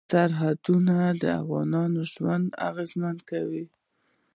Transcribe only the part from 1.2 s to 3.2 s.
د افغانانو ژوند اغېزمن